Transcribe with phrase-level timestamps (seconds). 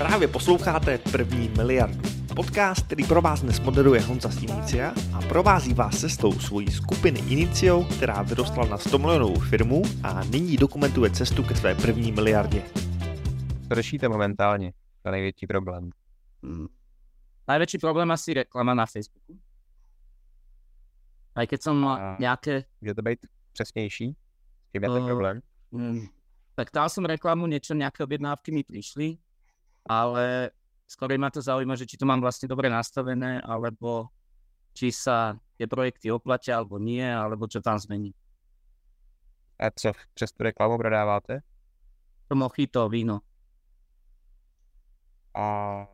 [0.00, 2.00] Právě posloucháte První miliardu.
[2.36, 7.20] Podcast, který pro vás dnes moderuje Honza z Inicia a provází vás cestou svojí skupiny
[7.20, 12.62] Inicio, která vyrostla na 100 milionovou firmu a nyní dokumentuje cestu ke své první miliardě.
[13.68, 14.72] To řešíte momentálně,
[15.02, 15.90] to největší problém.
[16.42, 16.66] Hmm.
[17.48, 19.36] Najväčší problém asi reklama na Facebooku.
[21.36, 22.64] Aj keď som mal nejaké...
[22.80, 24.16] Může to být přesnější?
[24.68, 25.40] S tím je ten Uh, problém?
[25.70, 26.06] Mm,
[26.54, 29.18] tak dal som reklamu, niečo, nejaké objednávky mi prišli,
[29.86, 30.50] ale
[30.90, 34.10] skôr ma to zaujíma, že či to mám vlastne dobre nastavené, alebo
[34.74, 38.10] či sa tie projekty oplatia, alebo nie, alebo čo tam zmení.
[39.60, 41.42] A co přes tu reklamu prodáváte?
[42.28, 43.20] To mojito, víno.
[45.34, 45.86] A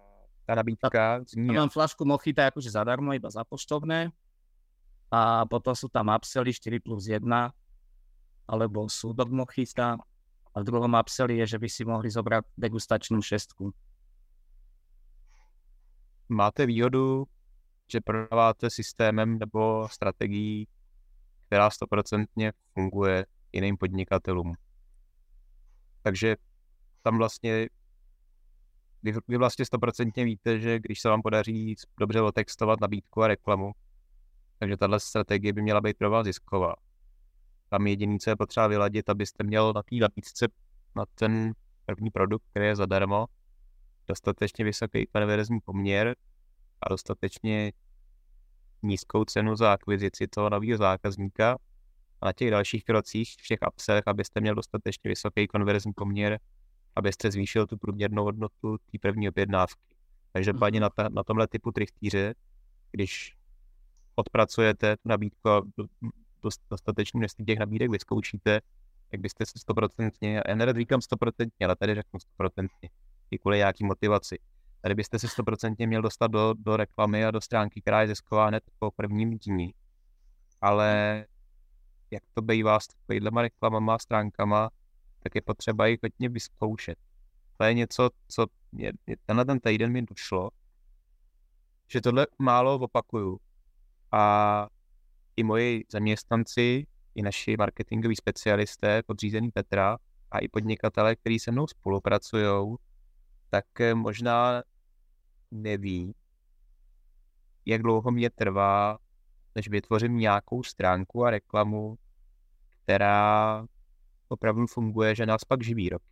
[0.46, 4.14] ta nabídka zní, mám flašku mochita akože zadarmo, iba za poštovné.
[5.10, 7.26] A potom sú tam upsely 4 plus 1,
[8.46, 9.98] alebo súdok mochita.
[10.56, 13.76] A v druhom upseli je, že by si mohli zobrať degustačnú šestku.
[16.28, 17.24] máte výhodu,
[17.92, 20.68] že prodáváte systémem nebo strategií,
[21.46, 24.54] která stoprocentně funguje jiným podnikatelům.
[26.02, 26.36] Takže
[27.02, 27.68] tam vlastně
[29.02, 33.72] vy, vy vlastně stoprocentně víte, že když se vám podaří dobře otextovat nabídku a reklamu,
[34.58, 36.74] takže tahle strategie by měla být pro vás zisková.
[37.68, 40.48] Tam jediný, co je potřeba vyladit, abyste měl na té nabídce
[40.96, 41.52] na ten
[41.86, 43.26] první produkt, který je zadarmo,
[44.08, 46.16] dostatečně vysoký konverzní poměr
[46.82, 47.72] a dostatečně
[48.82, 51.58] nízkou cenu za akvizici toho nového zákazníka
[52.20, 56.40] a na těch dalších krocích, v těch upsech, abyste měl dostatečně vysoký konverzní poměr,
[56.96, 59.96] abyste zvýšil tu průměrnou hodnotu té první objednávky.
[60.32, 62.34] Takže paní na, ta, na tomhle typu trichtýře,
[62.90, 63.36] když
[64.14, 65.62] odpracujete tu nabídku a
[66.46, 68.60] dost, dostatečně množství těch nabídek vyzkoušíte,
[69.10, 72.90] tak byste se stoprocentně, já nerad říkám stoprocentně, ale tady řeknu stoprocentně,
[73.30, 74.38] i kvůli nějaký motivaci.
[74.80, 78.46] Tady byste se stoprocentně měl dostat do, do reklamy a do stránky, která je zisková
[78.46, 79.74] hned po prvním dní.
[80.60, 81.24] Ale
[82.10, 84.70] jak to bývá s takovýhlema reklamama stránkama,
[85.22, 86.98] tak je potřeba jich hodně vyzkoušet.
[87.56, 88.92] To je něco, co mě
[89.26, 90.50] tenhle ten týden mi došlo,
[91.88, 93.38] že tohle málo opakuju.
[94.12, 94.68] A
[95.36, 99.98] i moji zaměstnanci, i naši marketingoví specialisté, podřízený Petra,
[100.30, 102.76] a i podnikatele, kteří se mnou spolupracují,
[103.50, 104.62] tak eh, možná
[105.50, 106.14] neví,
[107.66, 108.98] jak dlouho mě trvá,
[109.54, 111.98] než vytvořím nějakou stránku a reklamu,
[112.68, 113.66] která
[114.28, 116.10] opravdu funguje, že nás pak živí roky.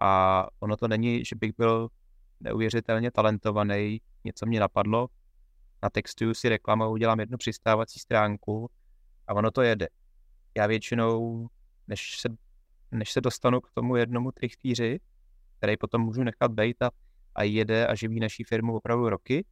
[0.00, 1.88] A ono to není, že bych byl
[2.40, 5.08] neuvěřitelně talentovaný, něco mě napadlo,
[5.82, 8.70] natextuju si reklamu, udělám jednu přistávací stránku
[9.26, 9.88] a ono to jede.
[10.56, 11.46] Já většinou,
[11.86, 12.28] než se,
[12.90, 15.00] než se dostanu k tomu jednomu trichtýři,
[15.58, 16.90] který potom můžu nechat být a,
[17.34, 19.44] a jede a živí naší firmu opravdu roky,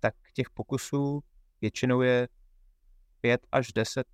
[0.00, 1.20] tak těch pokusů
[1.60, 2.28] většinou je
[3.20, 4.06] 5 až 10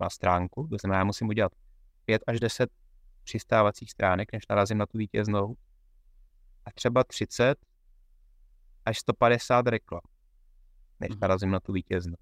[0.00, 1.52] na stránku, to znamená, já musím udělat
[2.04, 2.70] 5 až 10
[3.24, 5.54] přistávacích stránek, než narazím na tu vítěznou,
[6.64, 7.58] a třeba 30
[8.84, 10.00] až 150 reklam,
[11.00, 11.18] než Mhm.
[11.22, 12.16] narazím na tu vítěznou.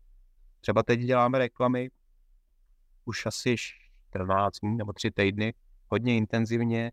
[0.61, 1.91] Třeba teď děláme reklamy
[3.05, 5.55] už asi 14 dní nebo 3 týdny,
[5.91, 6.93] hodně intenzivně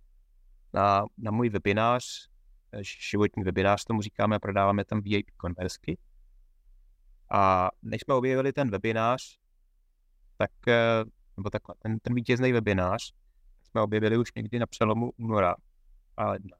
[0.74, 2.30] na, na můj webinář,
[2.72, 5.98] eh, životní webinář tomu říkáme, prodáváme tam VIP konverzky.
[7.32, 9.40] A než jsme objevili ten webinář,
[10.38, 11.04] tak, eh,
[11.38, 13.14] nebo takhle, ten, ten vítězný webinář
[13.64, 15.56] jsme objevili už někdy na přelomu února
[16.18, 16.58] a ledna.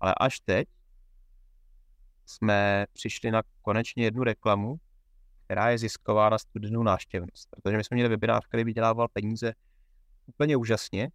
[0.00, 0.68] Ale až teď
[2.28, 4.76] jsme přišli na konečně jednu reklamu,
[5.44, 7.48] která je zisková na studenou návštěvnost.
[7.50, 9.54] Protože my jsme měli webinář, který vydělával peníze
[10.26, 11.08] úplně úžasně,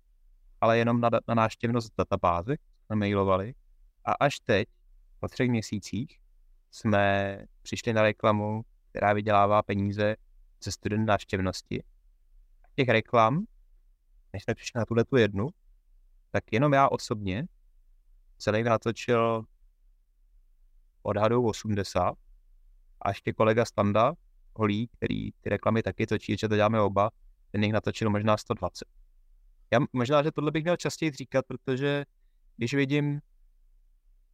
[0.61, 3.53] ale jenom na, na návštěvnost v databázi jsme mailovali.
[4.05, 4.67] A až teď,
[5.19, 6.19] po třech měsících,
[6.71, 10.15] jsme přišli na reklamu, která vydělává peníze
[10.63, 11.83] ze studené návštěvnosti.
[12.63, 13.45] A těch reklam,
[14.33, 15.49] než jsme přišli na tuhle tu jednu,
[16.31, 17.45] tak jenom já osobně
[18.37, 19.45] celý natočil
[21.03, 22.15] odhadu 80
[23.01, 24.13] a ještě kolega Standa,
[24.55, 27.09] Holí, který ty reklamy taky točí, že to děláme oba,
[27.51, 28.87] ten jich natočil možná 120.
[29.71, 32.05] Já možná, že tohle bych měl častěji říkat, protože
[32.57, 33.21] když vidím,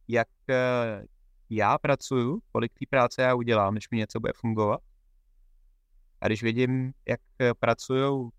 [0.08, 1.04] jak eh,
[1.50, 4.80] já pracuju, kolik té práce já udělám, než mi něco bude fungovat,
[6.20, 8.30] a když vidím, jak eh, pracují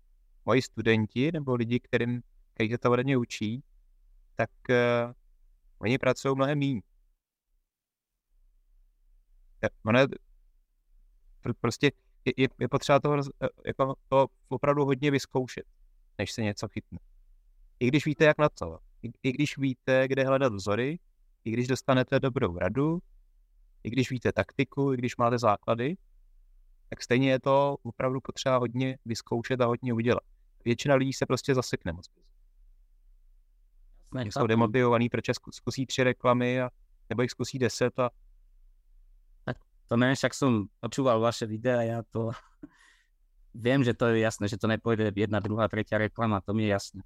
[0.46, 2.22] moji studenti nebo lidi, kterým,
[2.54, 3.62] kteří se to ode mě učí,
[4.36, 5.12] tak uh,
[5.78, 6.80] oni pracují mnohem méně.
[9.84, 10.06] Ono je,
[11.44, 11.92] pr- prostě
[12.24, 15.64] je, je, potřeba toho, eh, jako to opravdu hodně vyzkoušet,
[16.18, 16.98] než se něco chytne.
[17.80, 18.78] I když víte, jak na to.
[19.02, 20.98] I, i když víte, kde hledat vzory,
[21.44, 22.98] i když dostanete dobrou radu,
[23.82, 25.96] i když víte taktiku, i když máte základy,
[26.88, 30.22] tak stejně je to opravdu potřeba hodně vyzkoušet a hodně udělat.
[30.64, 32.06] Většina lidí se prostě zasekne moc.
[34.30, 36.70] Jsou demotivovaný, proč zkusí tři reklamy a
[37.10, 38.10] nebo jich zkusí deset a
[39.92, 42.32] to neviem, však som počúval vaše videa, ja to
[43.52, 46.72] viem, že to je jasné, že to nepôjde jedna, druhá, tretia reklama, to mi je
[46.72, 47.02] jasné.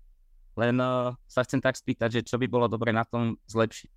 [0.55, 3.91] Len uh, sa chcem tak spýtať, že čo by bolo dobre na tom zlepšiť.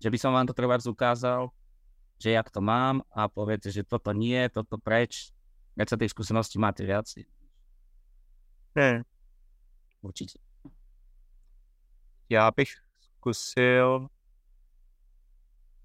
[0.00, 1.52] Že by som vám to trvať ukázal,
[2.16, 5.36] že jak to mám a poviete, že toto nie, toto preč.
[5.76, 7.04] Veď sa tej skúsenosti máte viac.
[8.72, 9.04] Ne.
[10.00, 10.38] Určitě.
[12.28, 12.68] Já bych
[13.00, 14.08] zkusil...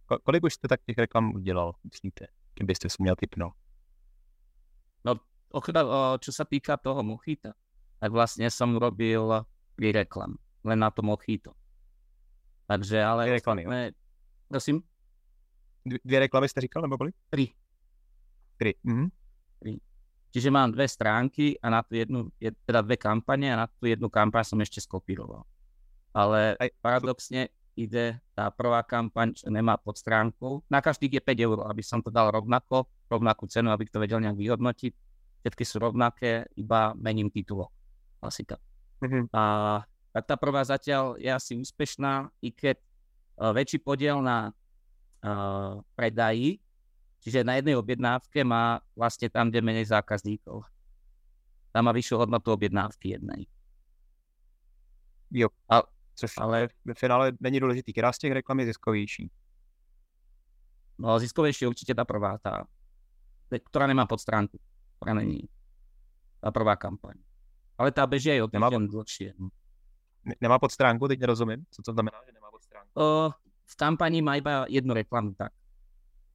[0.06, 2.28] Kolik už jste tak těch reklam udělal, myslíte?
[2.54, 3.54] Kdybyste si měl typnout.
[5.06, 5.16] No,
[5.50, 5.86] okrát,
[6.22, 7.54] čo sa týka toho Mochita,
[8.02, 9.46] tak vlastne som robil
[9.78, 11.54] pri reklam, len na to Mochito.
[12.66, 13.24] Takže, ale...
[13.24, 13.92] Dvě reklamy, ne,
[14.48, 14.82] prosím?
[15.86, 17.12] Dvě reklamy jste říkal, nebo byly?
[17.30, 17.54] Tři.
[18.58, 18.74] Tři.
[18.84, 19.10] Mhm.
[19.60, 19.80] Tři.
[20.32, 23.86] Čiže mám dve stránky a na tu jednu, je, teda dve kampane a na tu
[23.86, 25.48] jednu kampaň som ešte skopíroval.
[26.12, 30.64] Ale Aj, paradoxne ide tá prvá kampaň, čo nemá pod stránkou.
[30.72, 34.24] Na každých je 5 eur, aby som to dal rovnako, rovnakú cenu, aby to vedel
[34.24, 34.94] nejak vyhodnotiť.
[35.44, 37.70] Všetky sú rovnaké, iba mením titulok.
[38.18, 38.58] Klasika.
[39.04, 39.30] Mm-hmm.
[39.36, 39.42] A
[40.16, 44.50] tak tá prvá zatiaľ je asi úspešná, i keď uh, väčší podiel na
[45.22, 46.64] uh, predaji
[47.26, 50.62] Čiže na jednej objednávke má vlastne tam, kde menej zákazníkov.
[51.74, 53.50] Tam má vyššiu hodnotu objednávky jednej.
[55.34, 55.82] Jo, a,
[56.16, 57.92] což ale ve finále není důležitý.
[57.94, 59.32] Která z těch reklam je ziskovější?
[60.98, 62.68] No, ziskovější je určitě ta prvá, ta,
[63.70, 64.60] která nemá podstránku,
[65.00, 65.40] která není
[66.42, 67.16] ta prvá kampaň.
[67.78, 68.82] Ale ta beží aj od nemá pod...
[68.82, 69.34] dlhšie.
[70.42, 71.66] Nemá podstránku, teď nerozumím.
[71.72, 72.92] Co to znamená, že nemá podstránku?
[72.94, 73.32] O,
[73.66, 75.52] v kampani má iba jednu reklamu, tak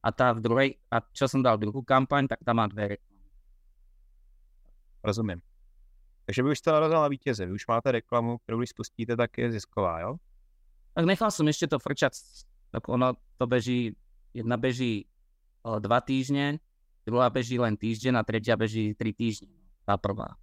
[0.01, 3.21] a tá v druhej, a čo som dal druhú kampaň, tak tam má dve reklamy.
[5.05, 5.39] Rozumím.
[6.31, 9.37] Takže vy už jste narazil na vítěze, vy už máte reklamu, kterou když spustíte, tak
[9.37, 10.15] je zisková, jo?
[10.95, 12.15] Tak nechal som ešte to frčať,
[12.71, 13.99] tak ono to beží,
[14.31, 15.11] jedna beží
[15.59, 16.63] o, dva týždne,
[17.03, 19.51] druhá beží len týždeň a tretia beží tri týždne,
[19.83, 20.39] tá prvá.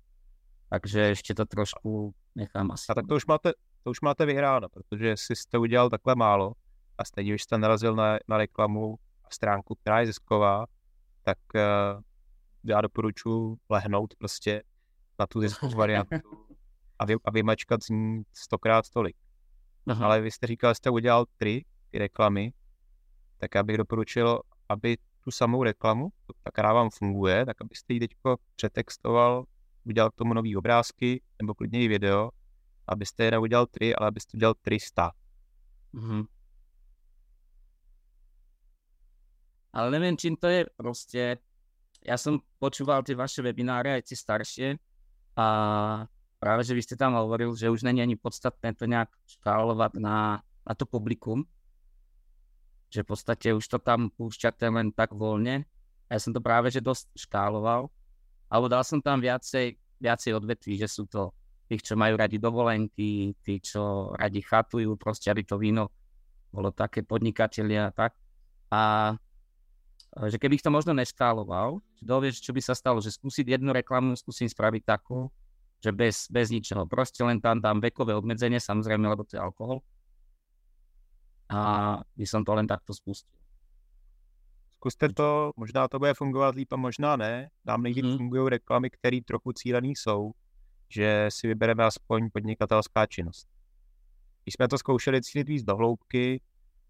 [0.69, 2.93] Takže ještě to trošku nechám asi.
[2.93, 3.52] A tak to už máte,
[3.82, 6.52] to už máte vyhráno, protože si jste udělal takhle málo
[6.99, 8.96] a stejně už jste narazil na, na reklamu,
[9.32, 10.67] stránku, která je zisková,
[11.23, 12.02] tak uh,
[12.64, 14.62] já doporučuji lehnout prostě
[15.19, 16.17] na tu ziskovou variantu
[16.99, 19.17] a, vy, a vymačkat z ní stokrát tolik.
[19.87, 20.05] Aha.
[20.05, 22.53] Ale vy jste říkal, že jste udělal tři ty reklamy,
[23.38, 26.09] tak já bych doporučil, aby tu samou reklamu,
[26.53, 28.11] která vám funguje, tak abyste ji teď
[28.56, 29.44] přetextoval,
[29.85, 32.31] udělal k tomu nový obrázky, nebo klidně i video,
[32.87, 35.11] abyste je neudělal tři, ale abyste udělal 300.
[35.94, 36.26] Mm-hmm.
[39.73, 41.38] ale neviem, čím to je proste.
[42.03, 44.69] Ja som počúval tie vaše webináre, aj tie staršie
[45.38, 45.46] a
[46.43, 49.06] práve, že vy ste tam hovoril, že už není ani podstatné to nejak
[49.38, 51.46] škálovať na, na to publikum,
[52.90, 55.62] že v podstate už to tam púšťate len tak voľne.
[56.11, 57.87] A ja som to práve, že dosť škáloval,
[58.50, 61.31] alebo dal som tam viacej, viacej odvetví, že sú to
[61.69, 65.93] tých, čo majú radi dovolenky, tí, čo radi chatujú, proste, aby to víno
[66.49, 68.17] bolo také podnikatelia a tak.
[68.72, 69.13] A
[70.17, 74.48] že keby to možno neskáloval, dovieš, čo by sa stalo, že skúsiť jednu reklamu, skúsim
[74.48, 75.29] spraviť takú,
[75.79, 76.88] že bez, bez ničeho.
[76.88, 79.84] Proste len tam dám vekové obmedzenie, samozrejme, lebo to je alkohol.
[81.48, 83.38] A by som to len takto spustil.
[84.79, 87.50] Zkuste to, možná to bude fungovat líp a možná ne.
[87.65, 88.17] Nám nejlíp hmm.
[88.17, 90.32] fungují reklamy, které trochu cílený jsou,
[90.88, 93.48] že si vybereme aspoň podnikatelská činnost.
[94.44, 96.41] Když jsme to zkoušeli cílit víc do hloubky,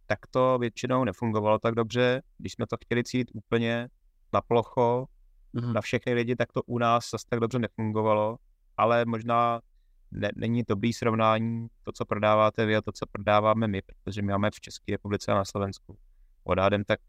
[0.09, 2.23] tak to většinou nefungovalo tak dobře.
[2.39, 3.89] Když jsme to chtěli cítit úplně
[4.33, 5.07] na plocho,
[5.55, 5.73] mm-hmm.
[5.73, 8.39] na všechny lidi, tak to u nás zase tak dobře nefungovalo,
[8.77, 9.61] ale možná
[10.11, 14.33] ne, není dobrý srovnání to, co prodáváte vy a to, co prodáváme my, protože my
[14.33, 15.99] máme v České republice a na Slovensku
[16.45, 17.01] odhadem tak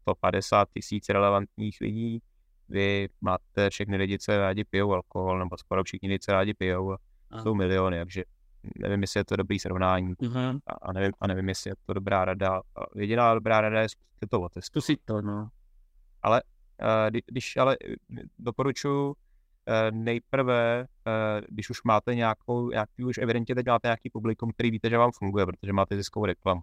[0.00, 2.22] 150 tisíc relevantních lidí,
[2.68, 6.92] vy máte všechny lidi, co rádi pijou alkohol, nebo skoro všichni lidi, co rádi pijou,
[6.92, 8.24] a jsou miliony, takže
[8.78, 10.58] nevím, jestli je to dobrý srovnání uh-huh.
[10.66, 12.62] a, a, nevím, a nevím, jestli je to dobrá rada.
[12.96, 14.64] Jediná dobrá rada je zkusit to otestovat.
[14.64, 15.48] Zkusit to, no.
[16.22, 16.42] Ale
[16.82, 17.76] uh, když ale
[18.38, 19.14] doporučuji uh,
[19.90, 24.90] nejprve, uh, když už máte nějakou, nějaký, už evidentně teď máte nějaký publikum, který víte,
[24.90, 26.60] že vám funguje, protože máte ziskovou reklamu,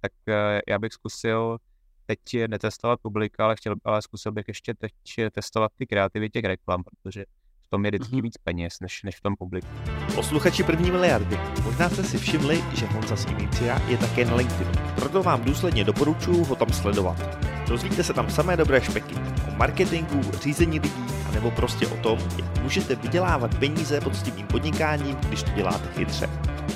[0.00, 0.34] tak uh,
[0.68, 1.58] já bych zkusil
[2.06, 4.92] teď netestovat publika, ale, chtěl, ale zkusil bych ještě teď
[5.32, 7.24] testovat ty kreativy těch reklam, protože
[7.72, 8.22] tom je vždycky mhm.
[8.22, 9.68] víc peněz, než, než v tom publiku.
[10.14, 14.70] Posluchači první miliardy, možná jste si všimli, že Honza z Inicia je také na LinkedInu.
[14.94, 17.38] Proto vám důsledně doporučuji ho tam sledovat.
[17.68, 19.14] Dozvíte se tam samé dobré špeky
[19.48, 25.42] o marketingu, řízení lidí, nebo prostě o tom, jak můžete vydělávat peníze poctivým podnikáním, když
[25.42, 26.26] to děláte chytře.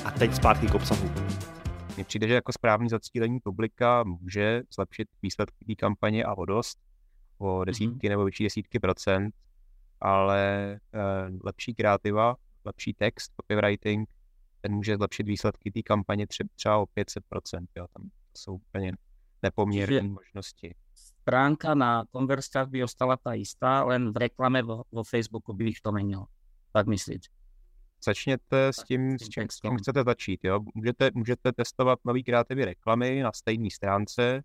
[0.05, 1.11] A teď zpátky k obsahu.
[1.95, 6.77] Mně přijde, že jako správný zacílení publika může zlepšit výsledky té kampaně a o dost,
[7.37, 8.09] o desítky mm-hmm.
[8.09, 9.33] nebo větší desítky procent,
[10.01, 10.99] ale eh,
[11.43, 12.35] lepší kreativa,
[12.65, 14.09] lepší text, copywriting,
[14.61, 17.65] ten může zlepšit výsledky té kampaně třeba, třeba o 500%.
[17.77, 17.87] Jo.
[17.93, 18.91] Tam jsou úplně
[19.43, 20.75] nepoměrné možnosti.
[20.93, 25.81] Stránka na konverskách by ostala ta istá, len v reklame vo, vo Facebooku by ich
[25.81, 26.25] to menilo.
[26.71, 27.27] Tak myslíte?
[28.05, 30.39] Začněte s tím, s čím, s čím chcete začít.
[30.43, 30.59] Jo?
[30.75, 34.43] Můžete, můžete testovat nový kreativy reklamy na stejné stránce,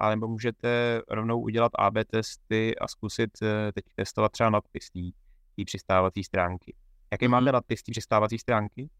[0.00, 6.24] alebo můžete rovnou udělat AB testy a zkusit eh, teď testovat třeba nadpis té přistávací
[6.24, 6.76] stránky.
[7.12, 7.30] Jaký mm-hmm.
[7.30, 8.90] máte nadpis té přistávací stránky?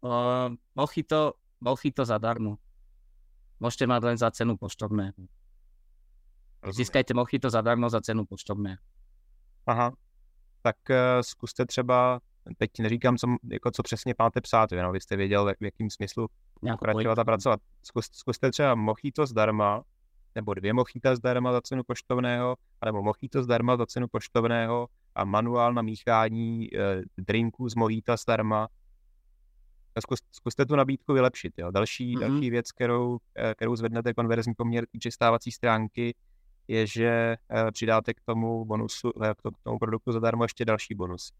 [0.00, 2.58] Uh, Mochito, Mochito zadarmo.
[3.56, 5.16] Môžete mať len za cenu poštovné.
[6.68, 8.76] Získajte Mochito zadarmo za cenu poštovné.
[9.66, 9.92] Aha.
[10.62, 12.20] Tak uh, zkuste třeba,
[12.58, 16.28] teď neříkám, co, jako co přesně máte psát, jenom abyste věděl, v jakým smyslu
[16.60, 17.60] pokračovat a pracovat.
[17.82, 19.82] Zkus, zkuste třeba Mochito zdarma,
[20.34, 25.74] nebo dvě Mochita zdarma za cenu poštovného, nebo Mochito zdarma za cenu poštovného a manuál
[25.74, 28.68] na míchání uh, drinků z Mojita zdarma
[30.00, 31.54] zkus, zkuste tu nabídku vylepšit.
[31.56, 31.70] Jo.
[31.70, 32.20] Další, mm-hmm.
[32.20, 36.14] další věc, kterou, eh, kterou zvednete konverzní poměr té přistávací stránky,
[36.68, 41.32] je, že uh, přidáte k tomu bonusu, k tomu produktu zadarmo ještě další bonus.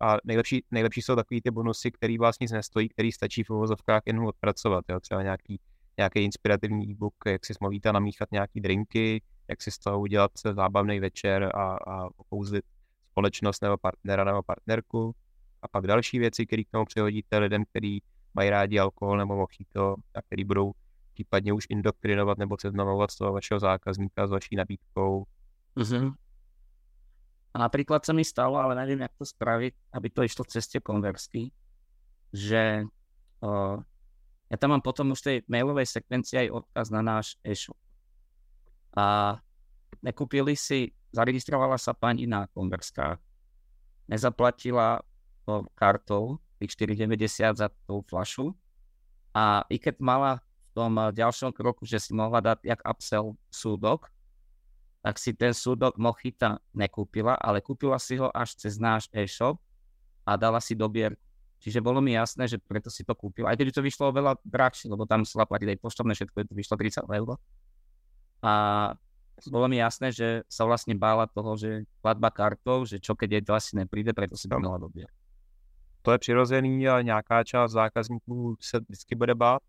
[0.00, 4.02] A nejlepší, nejlepší jsou takový ty bonusy, který vás nic nestojí, který stačí v uvozovkách
[4.06, 4.84] jenom odpracovat.
[4.88, 5.00] Jo.
[5.00, 5.60] Třeba nějaký,
[5.98, 11.00] nějaký inspirativní e-book, jak si smluvíte namíchat nějaký drinky, jak si z toho udělat zábavný
[11.00, 12.64] večer a, a opouzlit
[13.10, 15.14] společnost nebo partnera nebo partnerku
[15.62, 18.02] a pak další věci, které k tomu přihodíte lidem, kteří
[18.34, 20.72] mají rádi alkohol nebo mochito a který budou
[21.14, 25.24] případně už indoktrinovat nebo seznamovat z toho vašeho zákazníka s vaší nabídkou.
[25.76, 26.12] Mm-hmm.
[27.54, 31.50] A například se mi stalo, ale nevím, jak to spravit, aby to išlo cestě konverzky,
[32.32, 32.84] že
[33.40, 33.82] uh,
[34.48, 37.76] ja tam mám potom už v tej mailovej sekvencii aj odkaz na náš e-shop.
[38.96, 39.36] A
[40.00, 43.20] nekúpili si, zaregistrovala sa pani na konverskách,
[44.08, 45.04] nezaplatila
[45.76, 48.56] kartou, tých 4,90 za tú flašu.
[49.36, 53.36] A i keď mala v tom eh, ďalšom kroku, že si mohla dať jak upsell
[53.52, 54.08] súdok,
[55.02, 59.58] tak si ten súdok Mochita nekúpila, ale kúpila si ho až cez náš e-shop
[60.26, 61.14] a dala si dobier.
[61.58, 63.50] Čiže bolo mi jasné, že preto si to kúpila.
[63.50, 66.74] Aj keď to vyšlo veľa drahšie, lebo tam musela platiť aj poštovné, všetko to vyšlo
[66.78, 67.28] 30 eur.
[68.42, 68.52] A
[69.50, 73.42] bolo mi jasné, že sa vlastne bála toho, že platba kartou, že čo keď jej
[73.42, 75.10] to asi nepríde, preto si dala dobier
[76.08, 79.62] to je přirozený a nějaká část zákazníků se vždycky bude bát.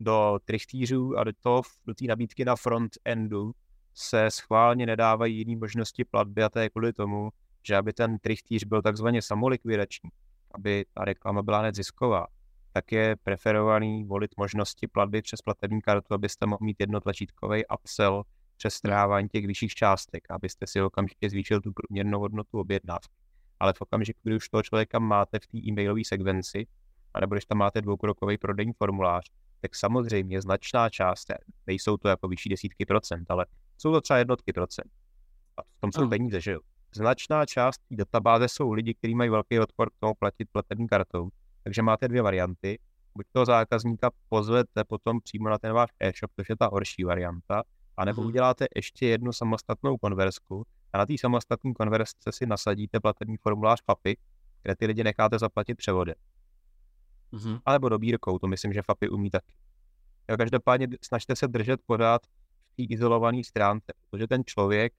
[0.00, 3.52] Do trichtýřů a do toho, do té nabídky na front-endu
[3.94, 7.30] se schválně nedávají jiné možnosti platby a to je kvůli tomu,
[7.62, 10.10] že aby ten trichtýř byl takzvaně samolikvidační,
[10.54, 12.26] aby ta reklama byla nezisková,
[12.72, 18.24] tak je preferovaný volit možnosti platby přes platební kartu, abyste mohli mít jednotlačítkový upsell
[18.56, 23.14] přes strávání těch vyšších částek, abyste si okamžitě zvýšil tu průměrnou hodnotu objednávky.
[23.60, 26.66] Ale v okamžiku, kdy už toho člověka máte v té e-mailové sekvenci,
[27.14, 29.30] anebo když tam máte dvoukrokový prodejní formulář,
[29.60, 31.30] tak samozřejmě značná část,
[31.66, 33.46] nejsou to jako vyšší desítky procent, ale
[33.82, 34.90] jsou to třeba jednotky procent.
[35.56, 36.60] A v tom jsou peníze, že jo.
[36.94, 41.28] Značná část té databáze jsou lidi, kteří mají velký odpor k tomu platit platební kartou.
[41.62, 42.78] Takže máte dvě varianty.
[43.16, 47.62] Buď toho zákazníka pozvete potom přímo na ten váš e-shop, což je ta horší varianta,
[47.96, 53.82] anebo uděláte ještě jednu samostatnou konverzku, a na té samostatné konverzce si nasadíte platební formulář
[53.84, 54.16] FAPy,
[54.62, 56.14] kde ty lidi necháte zaplatit převodem.
[57.32, 57.60] Mm-hmm.
[57.64, 59.54] Alebo dobírkou, to myslím, že FAPy umí taky.
[60.28, 62.22] Jo, každopádně snažte se držet pořád
[62.76, 64.92] té izolované stránce, protože ten člověk,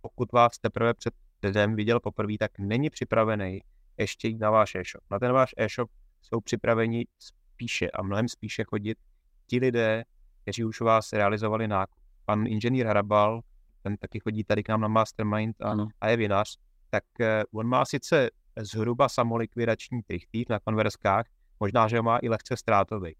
[0.00, 3.60] pokud vás teprve před dnem viděl poprvé, tak není připravený
[3.98, 5.04] ještě jít na váš e-shop.
[5.10, 5.90] Na ten váš e-shop
[6.22, 8.98] jsou připraveni spíše a mnohem spíše chodit
[9.46, 10.04] ti lidé,
[10.42, 11.98] kteří už u vás realizovali nákup.
[12.24, 13.42] Pan inženýr Hrabal
[13.82, 16.58] ten taky chodí tady k nám na Mastermind a, a je vinař,
[16.90, 17.26] tak uh,
[17.60, 21.26] on má sice zhruba samolikvidační trichtýř na konverskách,
[21.60, 23.16] možná, že ho má i lehce ztrátový,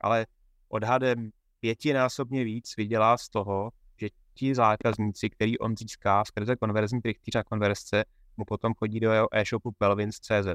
[0.00, 0.26] ale
[0.68, 7.36] odhadem pětinásobně víc vydělá z toho, že ti zákazníci, který on získá skrze konverzní trichtýř
[7.36, 8.04] a konverzce,
[8.36, 10.46] mu potom chodí do jeho e-shopu Pelvins.cz.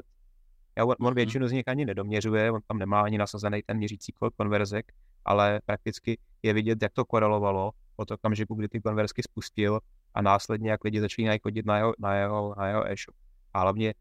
[0.76, 1.14] Já, on, mhm.
[1.14, 4.92] většinu z nich ani nedoměřuje, on tam nemá ani nasazený ten měřící kód konverzek,
[5.24, 9.80] ale prakticky je vidět, jak to korelovalo od okamžiku, kdy ty konverzky spustil
[10.14, 13.16] a následně, jak lidi začínají chodit na jeho, na jeho, na jeho e-shop.
[13.54, 13.94] A hlavně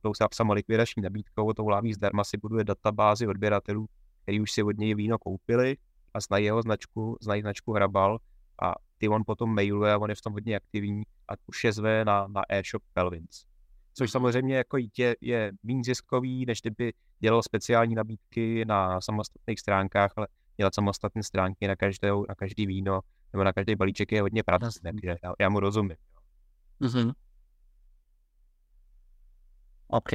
[0.00, 3.86] tou samolikvidační nabídkou, tou láví zdarma si buduje databázy odběratelů,
[4.22, 5.76] který už si od něj víno koupili
[6.14, 8.18] a znají jeho značku, znají značku Hrabal
[8.62, 11.72] a ty on potom mailuje a on je v tom hodně aktivní a už je
[11.72, 13.44] zve na, na e-shop Pelvins.
[13.94, 20.12] Což samozřejmě jako je, je méně ziskový, než kdyby dělal speciální nabídky na samostatných stránkách,
[20.16, 23.00] ale dělat samostatné stránky na, každou, na každý víno
[23.32, 25.96] nebo na každý balíček je hodně práce, takže já, já mu rozumím.
[26.80, 27.12] Mm-hmm.
[29.88, 30.12] OK.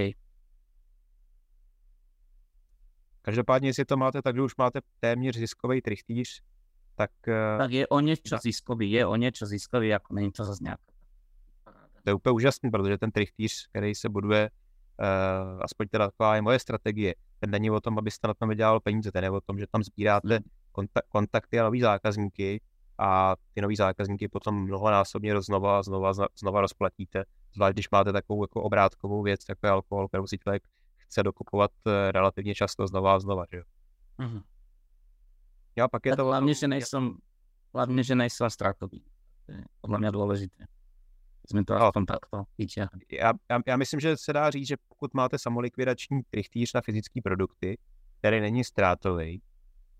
[3.25, 6.41] Každopádně, jestli to máte tak, už máte téměř ziskový trichtýř,
[6.95, 7.11] tak...
[7.27, 10.83] Eh, tak je o něco ziskový, je o něco ziskový, jako není to zase nějaká.
[12.03, 14.49] To je úplně úžasný, protože ten trichtýř, který se buduje,
[14.99, 18.79] uh, aspoň teda taková je moje strategie, ten není o tom, abyste na tom vydělal
[18.79, 20.43] peníze, ten je o tom, že tam sbíráte hmm.
[20.71, 22.61] kontak- kontakty a nový zákazníky
[22.97, 28.63] a ty nový zákazníky potom mnohonásobně znova, znova, znova rozplatíte, zvlášť když máte takovou jako
[28.63, 30.63] obrátkovou věc, jako je alkohol, kterou si člověk
[31.13, 33.63] chce dokupovat eh, relativně často znova a znova, že jo.
[34.20, 34.41] Mm-hmm.
[35.75, 36.25] Jo, pak je tak to...
[36.25, 37.17] Hlavně, že nejsem,
[37.74, 39.05] hlavně, že nejsem ztratový.
[39.46, 40.65] To je podle mě důležité.
[41.50, 42.43] Jsme to aspoň takto
[43.12, 47.22] já, já, já, myslím, že se dá říct, že pokud máte samolikvidační trichtýř na fyzické
[47.22, 47.77] produkty,
[48.20, 49.41] který není ztrátový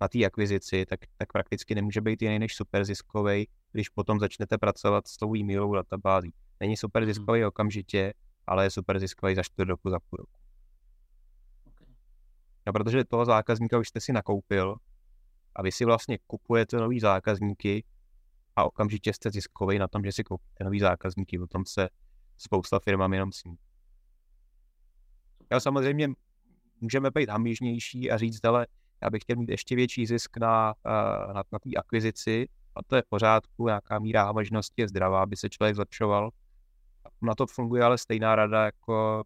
[0.02, 4.58] na té akvizici, tak, tak prakticky nemůže být jiný než super ziskový, když potom začnete
[4.58, 6.34] pracovat s tou e-mailovou databází.
[6.60, 7.14] Není super mhm.
[7.14, 7.48] ziskový hmm.
[7.48, 8.14] okamžitě,
[8.48, 10.43] ale je super ziskový za čtvrt roku, za půl roku.
[12.68, 14.76] No, protože toho zákazníka už jste si nakoupil
[15.56, 17.84] a vy si vlastně kupujete nový zákazníky
[18.56, 21.90] a okamžitě jste ziskový na tom, že si koupíte nový zákazníky, o tom se
[22.38, 23.56] spousta firmám jenom sní.
[25.52, 26.10] Já samozřejmě
[26.82, 28.68] můžeme být hamižnější a říct, ale
[29.02, 32.96] já bych chtěl mít ještě větší zisk na, eh, na, na té akvizici a to
[32.96, 36.30] je v pořádku, nějaká míra hamažnosti je zdravá, aby se člověk zlepšoval.
[37.22, 39.24] Na to funguje ale stejná rada, jako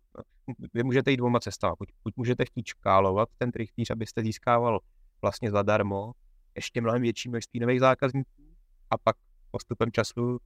[0.74, 1.76] vy můžete jít dvouma cestama.
[1.80, 4.80] Buď, buď můžete chtít škálovat ten trichtýř, abyste získával
[5.22, 6.12] vlastně zadarmo
[6.56, 8.56] ještě mnohem větší množství nových zákazníků
[8.90, 9.16] a pak
[9.52, 10.40] postupem času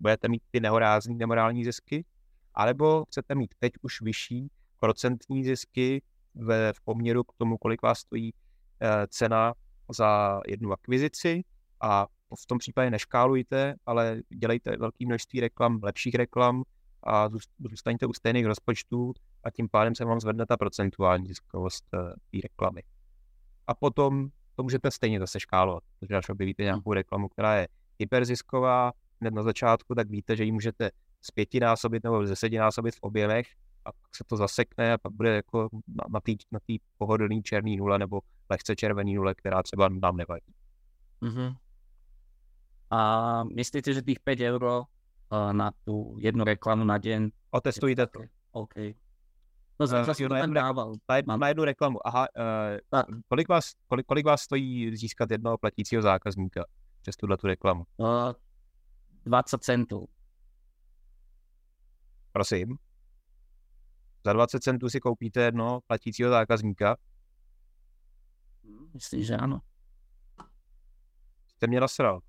[0.00, 2.04] budete mít ty nehorázní, nemorální zisky,
[2.54, 6.02] alebo chcete mít teď už vyšší procentní zisky
[6.34, 9.54] ve, v poměru k tomu, kolik vás stojí e, cena
[9.90, 11.44] za jednu akvizici
[11.80, 12.06] a
[12.42, 16.62] v tom případě neškálujte, ale dělejte velké množství reklam, lepších reklam
[17.02, 17.28] a
[17.70, 19.12] zůstaňte u stejných rozpočtů
[19.44, 21.98] a tím pádem se vám zvedne ta procentuální ziskovost e,
[22.30, 22.82] té reklamy.
[23.66, 28.92] A potom to můžete stejně zase škálovat, protože až objevíte nějakou reklamu, která je hyperzisková
[29.20, 33.46] hned na začátku, tak víte, že ji můžete z pětinásobit nebo z desetinásobit v objemech
[33.84, 37.42] a pak se to zasekne a pak bude jako na, na té na tý pohodlný
[37.42, 40.54] černý nule nebo lehce červený nule, která třeba nám nevadí.
[41.22, 41.56] Mm-hmm.
[42.90, 44.84] A myslíte, že těch 5 euro
[45.52, 47.30] na tu jednu reklamu na den?
[47.50, 48.20] Otestujte to.
[48.52, 48.74] OK.
[49.80, 49.92] No, uh,
[50.28, 50.94] na, jednu, dával.
[51.26, 52.06] Na, na jednu reklamu.
[52.06, 52.26] Aha,
[52.92, 56.64] uh, kolik, vás, kolik, kolik vás stojí získat jednoho platícího zákazníka?
[57.02, 57.86] přes tuhle tu reklamu?
[57.96, 58.32] Uh,
[59.24, 60.08] 20 centů.
[62.32, 62.78] Prosím.
[64.24, 66.96] Za 20 centů si koupíte jedno platícího zákazníka?
[68.94, 69.60] Myslím, že ano.
[71.48, 72.20] Jste mě nasral.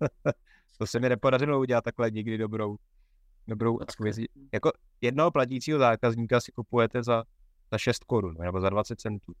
[0.78, 2.76] to se mi nepodařilo udělat takhle nikdy dobrou,
[3.46, 4.26] dobrou akvizi.
[4.52, 7.24] Jako jednoho platícího zákazníka si kupujete za,
[7.72, 9.32] za 6 korun nebo za 20 centů.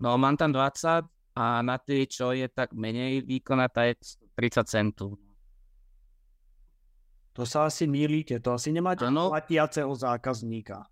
[0.00, 1.02] No, mám tam 20
[1.34, 3.94] a na ty, čo je tak menej výkonatá, je
[4.34, 5.18] 30 centů.
[7.32, 9.28] To se asi mýlíte, to asi nemáte ano.
[9.28, 10.86] platiaceho zákazníka.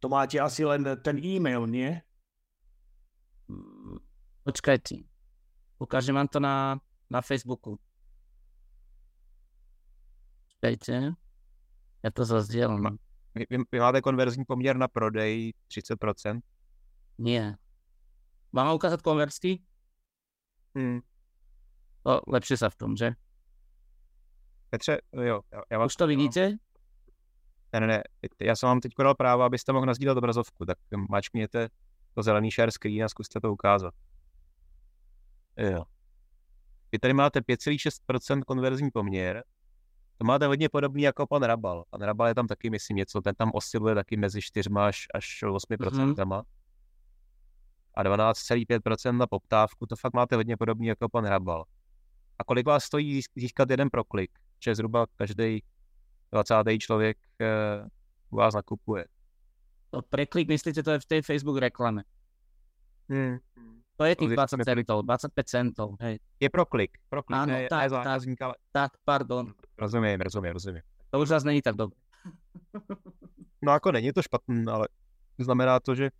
[0.00, 2.02] To máte asi len ten e-mail, nie?
[3.48, 3.98] Mm,
[4.42, 4.94] počkajte.
[5.78, 7.78] Ukážem vám to na, na Facebooku.
[10.64, 11.12] Počkajte.
[12.02, 12.98] Já to zazdělám.
[13.34, 16.40] Vy, vy, vy máte konverzní poměr na prodej 30%?
[17.18, 17.56] Nie.
[18.52, 19.62] Mám ukázat konverzky?
[20.74, 21.00] Hmm.
[22.06, 23.12] No, lepší se v tom, že?
[24.70, 25.40] Petře, jo.
[25.70, 25.86] Já vám...
[25.86, 26.50] Už to vidíte?
[27.72, 28.02] Ne, ne, ne.
[28.40, 30.78] Já jsem vám teď dal právo, abyste mohl nazdílet obrazovku, tak
[31.10, 31.68] mačkněte
[32.14, 33.94] to zelený share screen a zkuste to ukázat.
[35.56, 35.84] Jo.
[36.92, 39.44] Vy tady máte 5,6% konverzní poměr.
[40.18, 41.84] To máte hodně podobný jako pan Rabal.
[41.90, 45.42] Pan Rabal je tam taky, myslím, něco, ten tam osciluje taky mezi 4 až, až
[45.42, 45.76] 8%.
[45.76, 46.42] Mm-hmm
[47.94, 51.64] a 12,5% na poptávku, to fakt máte hodně podobný jako pan Hrabal.
[52.38, 54.30] A kolik vás stojí získat jeden proklik,
[54.64, 55.62] že zhruba každý
[56.32, 56.54] 20.
[56.78, 57.88] člověk eh,
[58.30, 59.04] u vás nakupuje?
[59.90, 62.02] To preklik, myslíte, to je v té Facebook reklame?
[63.08, 63.38] Hmm.
[63.96, 66.18] To je tých 20 centov, 25 centov, hej.
[66.40, 67.90] Je pro klik, pro klik, Áno, ne, tak, ne tak.
[67.90, 69.54] zákazníka, ale Tak, pardon.
[69.78, 70.82] rozumím, rozumím, rozumím.
[71.10, 71.98] To už zase není tak dobré.
[73.62, 74.88] No jako není to špatný, ale
[75.38, 76.10] znamená to, že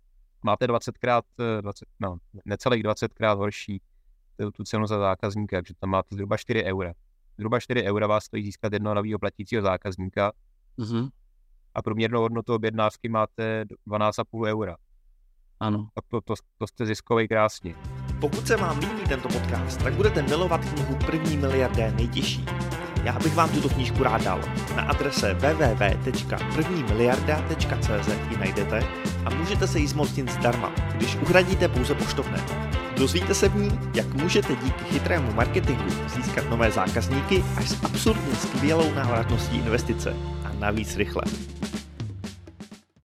[0.43, 3.81] máte 20 krát, eh, 20, no, necelých 20 krát horší
[4.53, 6.93] tu, cenu za zákazníka, takže tam máte zhruba 4 eura.
[7.37, 10.31] Zhruba 4 eura vás stojí získat jednoho nového platícího zákazníka
[10.77, 11.07] Mhm.
[11.75, 14.75] a průměrnou hodnotu objednávky máte 12,5 eura.
[15.59, 15.87] Áno.
[15.93, 17.75] Tak to, to, to jste ziskový krásně.
[18.19, 22.45] Pokud se vám líbí tento podcast, tak budete milovat knihu První miliardé nejtěžší.
[23.03, 24.41] Já bych vám tuto knížku rád dal.
[24.75, 28.79] Na adrese www.prvnimiliarda.cz ji najdete
[29.25, 32.45] a můžete se jí zmocnit zdarma, když uhradíte pouze poštovné.
[32.97, 38.35] Dozvíte se v ní, jak můžete díky chytrému marketingu získat nové zákazníky až s absurdně
[38.35, 40.15] skvělou návratností investice
[40.45, 41.21] a navíc rychle.